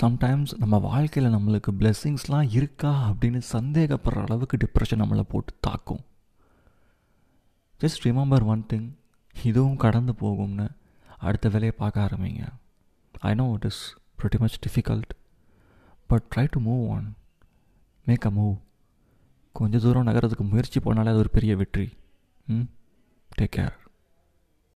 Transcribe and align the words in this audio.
Sometimes 0.00 0.56
நம்ம 0.58 0.78
வாழ்க்கையில் 0.78 1.34
நம்மளுக்கு 1.34 1.70
பிளெஸ்ஸிங்ஸ்லாம் 1.78 2.48
இருக்கா 2.50 3.10
அப்படின்னு 3.10 3.42
சந்தேகப்படுற 3.52 4.20
அளவுக்கு 4.20 4.56
டிப்ரெஷன் 4.56 4.98
நம்மளை 4.98 5.20
போட்டு 5.20 5.54
தாக்கும். 5.60 6.00
ஜஸ்ட் 7.80 8.04
ரிமெம்பர் 8.04 8.44
ஒன் 8.44 8.66
திங் 8.72 8.92
இதுவும் 9.42 9.76
கடந்து 9.76 10.12
போகும்னு 10.12 10.68
அடுத்த 11.18 11.48
வேலையை 11.48 11.70
பார்க்க 11.78 12.08
ஆரம்பிங்க. 12.10 12.48
I 13.12 13.34
know 13.34 13.52
it 13.52 13.64
is 13.64 13.96
pretty 14.18 14.38
much 14.38 14.58
difficult 14.68 15.10
but 16.06 16.22
try 16.36 16.46
to 16.50 16.60
move 16.60 16.94
on 16.94 17.16
make 18.04 18.26
a 18.26 18.30
move 18.30 18.58
கொஞ்ச 19.52 19.78
தூரம் 19.78 20.02
நகரத்துக்கு 20.02 20.44
முயற்சி 20.44 20.80
பண்ணாலே 20.80 21.08
அது 21.08 21.16
ஒரு 21.16 21.30
பெரிய 21.30 21.56
வெற்றி. 21.56 21.92
ம்? 22.46 22.60
Take 23.38 23.54
care 23.56 23.72